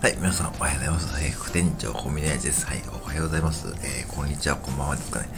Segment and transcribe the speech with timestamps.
[0.00, 1.24] はい、皆さんおはようございます。
[1.24, 2.64] えー副店長コンビニエイジです。
[2.66, 3.66] はい、おはようございます。
[3.82, 5.28] えーこんにちは、こんばんはですかね。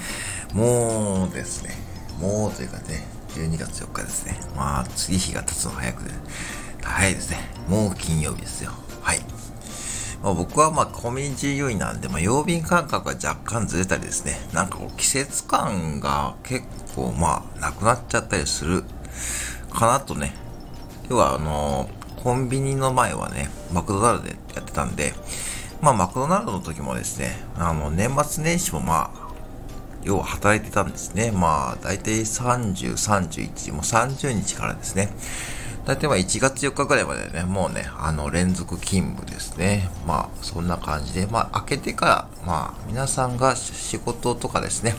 [0.52, 1.78] もうですね、
[2.21, 4.38] もうというかね、12月4日ですね。
[4.54, 6.10] まあ、次日が経つの早くて、
[6.82, 7.38] 早いですね。
[7.68, 8.72] もう金曜日ですよ。
[9.00, 9.21] はい。
[10.22, 18.84] まあ、僕はまあコミュニティ従業員なんで、まあ、曜日感覚が若干ずれたりですね、なんかこう季節感が結構まあなくなっちゃったりする
[19.72, 20.34] かなとね。
[21.08, 21.88] 要はあの
[22.23, 25.15] コンビニの前はね、マクドナルドでやってたんで、
[25.80, 29.30] まあマクドナルドの時もですね、あの年末年始もまあ、
[30.02, 31.30] 要は働いてたんですね。
[31.30, 35.10] まあ、大体30、31、もう30日からですね。
[35.87, 39.88] 大体まあ1月4日ぐらいまでね、もうね、あの、連続勤務ですね。
[40.07, 44.95] まあ、そんな感じで、まあ、明けてから、まあ、皆さんが仕事とかですね、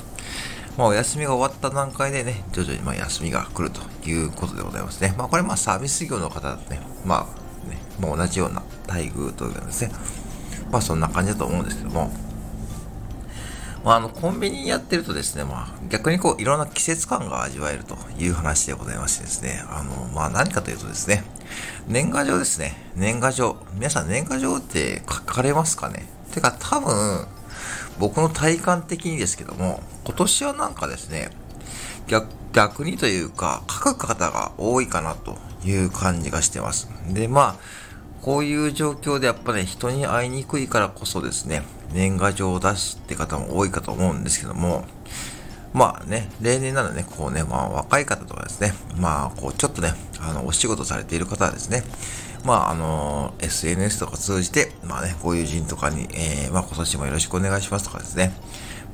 [0.77, 5.13] まあ、お休みが終わった段階でね、徐々にま休みが来るということでございますね。
[5.17, 7.27] まあ、これまあサービス業の方だとね、ま
[7.65, 9.91] あ、ね、もう同じような待遇というかですね、
[10.71, 12.11] まあ、そんな感じだと思うんですけども、
[13.83, 21.23] まあ、あの、コンビニやってるとですね、まあ、逆にこう、いろんな季節感が味わえるという話でございましてですね、あの、まあ、何かというとですね、
[21.87, 22.77] 年賀状ですね。
[22.95, 23.57] 年賀状。
[23.73, 26.05] 皆さん年賀状って書かれますかね？
[26.31, 27.27] てか、多分、
[27.99, 31.29] 僕の体感的にですけども、今年はなんかですね、
[32.07, 36.89] 逆逆にというか、書く方が多いかなという感じがしてます。
[37.09, 37.55] で、まあ、
[38.21, 41.63] こういう状況でやっぱね、人に会いにくいからこそですね、
[41.93, 44.85] 年賀状を出すって方も多いかと思うんですけども、
[45.73, 51.83] まあね、例年ならね、こうね、まあ若い方とかですね、まあこうちょっとね、あの、お仕事されている方はですね、
[52.43, 58.33] まああの、SNS とか通じて、まあね、ご友人とかに、えー、まあ今年もよろしくお願いしますとかですね、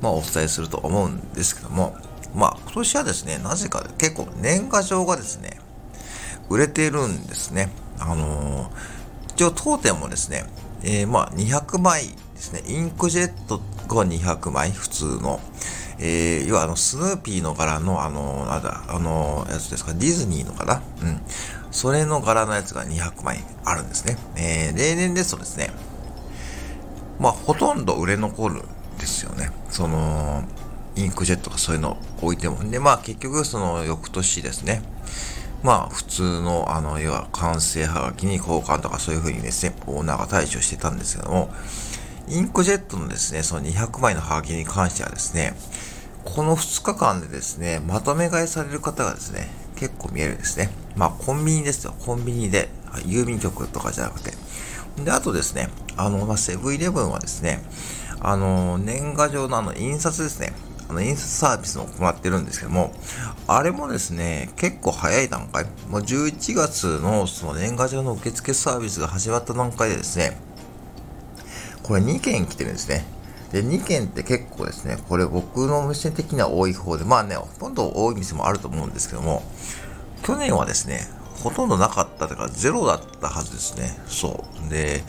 [0.00, 1.96] まあお伝えすると思うんですけども、
[2.34, 5.58] まあ今年はですね、なぜか結構年賀状がですね、
[6.48, 7.70] 売れてるんですね。
[7.98, 10.44] あのー、一応当店もですね、
[10.82, 13.58] えー、まあ200枚ですね、インクジェット
[13.88, 15.40] が200枚、普通の。
[16.00, 20.80] えー、要はあの、スヌーピーの柄の、あの、なんだ、あの、やつですか、ディズニーのかな？
[21.02, 21.20] うん。
[21.78, 24.16] それの柄のやつが200枚あるんですね。
[24.36, 25.70] えー、例年ですとですね、
[27.20, 28.58] まあ、ほとんど売れ残るん
[28.98, 29.52] ですよね。
[29.70, 30.42] その、
[30.96, 32.68] インクジェットとかそういうの置いても。
[32.68, 34.82] で、まあ、結局、その、翌年ですね、
[35.62, 41.48] まあ、普通の、あの、要は、完成はがきに交換とかそういう風にですね、オーナーが対処してたんですけども、
[42.26, 45.54] インクジェットのですね、その200枚のハガキに関してはですね、
[46.24, 50.70] この2日間でですね、まとめ買いされる方がですね、結構見えるんですね。
[50.98, 51.94] まあ、コンビニですよ。
[52.04, 52.68] コンビニで、
[53.06, 54.32] 郵便局とかじゃなくて。
[55.04, 57.62] で、あとですね、あの、まあ、セブンイレブンはですね、
[58.20, 60.52] あの、年賀状のあの、印刷ですね。
[60.88, 62.92] あの、印刷サービスを行ってるんですけども、
[63.46, 70.36] あれもですね、結構早い段階、もう11月のその年賀状の受付サービスが始まった段階でですね、
[71.84, 73.04] これ2件来てるんですね。
[73.52, 79.44] で、2件って結構ですね、これ僕の目線的には多い方で、まあね、ほとんど多い店もあると思うんですけども、
[80.28, 81.08] 去年はですね、
[81.42, 83.98] ほとんどなかったというか、ゼロだったはずですね。
[84.06, 84.68] そう。
[84.68, 85.02] で、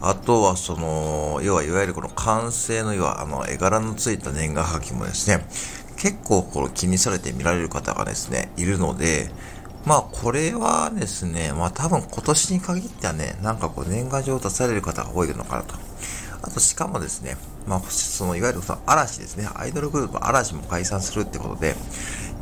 [0.00, 5.46] あとはその、要はいわゆるこの完成の、要はあの、絵柄のついた年賀はがきもですね、
[5.96, 9.30] 結構この気にされて見られる方がですね、いるので、
[9.84, 15.76] まあこれはですね、まあ多分今年に限ってはね、なんかこう年賀状を出される方が多いのかなと。
[16.42, 17.36] あとしかもですね、
[17.68, 21.76] まあそのいわゆるその嵐ですね、アイドルグループ嵐も解散するってことで、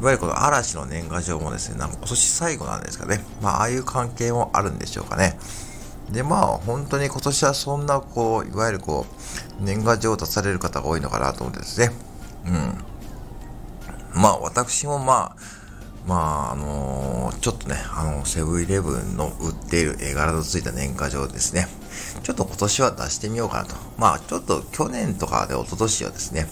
[0.02, 3.20] いわゆるこの嵐の年賀状もですね、なんか今年最後なんですかね。
[3.40, 5.38] まあああいう関係もあるんでしょうかね。
[6.10, 9.06] で、まあ本当に今年はそんなこう、いわゆるこ
[9.60, 11.92] う、年賀状を出される方が多いのかなと思ってですね。
[14.14, 14.20] うん。
[14.20, 15.36] まあ私もまあ、
[16.04, 21.68] まあ、あのー、ちょっとね、あの、セブンイレブンの売っている絵柄のついた年賀状ですね。
[22.24, 23.76] ちょっと今年は出してみようかなと。
[23.98, 26.48] まあ、ちょっと去年とかで一昨年はですね、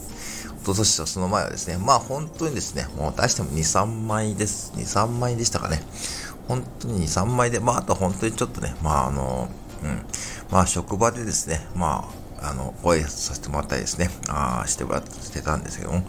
[0.63, 4.73] 一昨年とその前はですね、まあ本当にですね、もう出しても2、3枚です。
[4.77, 5.83] 2、3枚でしたかね。
[6.49, 9.49] 本当に2、3枚で、まああと本当にちょっとね、まああの、
[9.83, 10.05] うん、
[10.51, 12.07] まあ職場でですね、ま
[12.41, 16.03] あ、あの、ご挨拶させてもらったりですね、あしてもらっててたんですけども、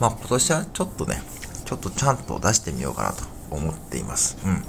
[0.00, 1.22] まあ今年はちょっとね、
[1.66, 4.38] ちょっとちゃんと出してみようかなと思っています。
[4.42, 4.64] うん。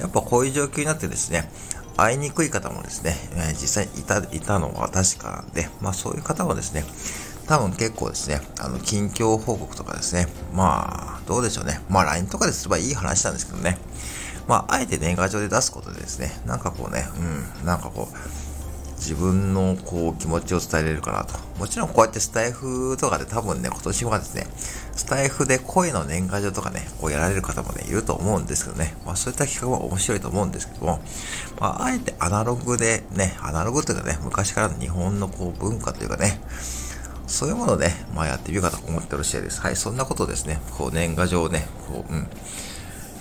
[0.00, 1.50] やっぱこういう状況になってですね、
[1.96, 6.84] 会いにくい方もですね、えー、実際いた、いたのは確かなんで、まあそういう方はですね、
[7.46, 11.80] 多分結構ですね、あの、近況報告とかですね、まあ、どうでしょうね。
[11.88, 13.78] まあ LINE とかですればいい話なんですけどね、
[14.48, 17.06] まあ、あえて年賀状で出すことでですね、なんかこうね、
[17.60, 18.16] うん、なんかこう、
[18.96, 21.34] 自分のこう気持ちを伝えれるかなと。
[21.58, 24.46] もちろんこうやってスタイフとかで多分ね、今年はですね、
[24.96, 31.00] スタイフで声の年賀状とかね、こうやられる方もね、いると思うんですけどね、まあそういった企画は面白いと思うんですけども、
[31.60, 36.40] まああえてアナログでね、アナログというかね、昔からの日本のこう文化というかね、
[37.26, 39.60] そういうものをね、まあやってみようかと思っておる次第です。
[39.60, 42.28] はい、そんなことですね、こう年賀状をね、こう、うん。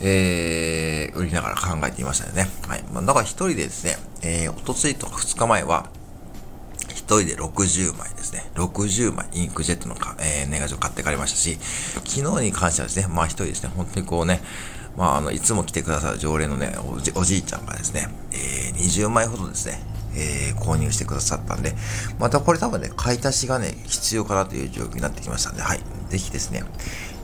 [0.02, 2.50] えー、売りながら考えていましたよね。
[2.68, 2.84] はい。
[2.92, 5.90] まあ、だから一人でですね、えー、おとついとか二日前は、
[6.90, 8.50] 一人で60枚ですね。
[8.56, 11.58] 60枚インクジェットのか、えー、年賀状買って帰りましたし、
[12.06, 14.42] 昨日に関してはですね、まあ一人ですね、本当にこうね、
[14.98, 19.80] まああの、いつも来てくださる常連のね、おじおじいちゃんがですね、えー、20枚ほどですね、
[20.16, 21.76] えー、購入してくださったんで、
[22.20, 25.80] またこれ多分ね、買い足しがね、必要かなという状況になってきましたんで、はい。
[26.10, 26.64] ぜひですね、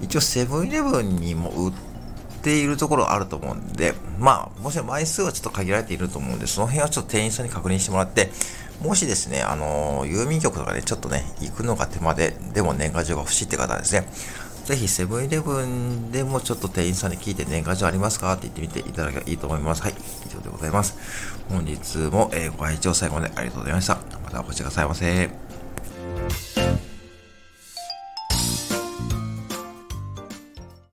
[0.01, 1.73] 一応セブンイレブンにも売っ
[2.41, 8.31] ているところあると思うんで、まあ、もし枚数はちょっと限られていると思うんで、その辺はちょっと店員さんに確認してもらって、
[8.81, 14.07] もしですね、あのー、郵便局とかでちょっとね、行くのが手間で、でも年賀状が欲しいって方はですね、
[14.65, 19.81] ぜひセブンイレブンでもちょっと店員さんに聞いて年賀状ありますかって言ってみていただけばいいと思います。
[19.81, 19.93] はい、
[20.25, 20.95] 以上でございます。
[21.49, 23.95] 本日も、え、ご愛聴最後までありがとうございました。
[24.23, 25.50] またお越しくださいませ。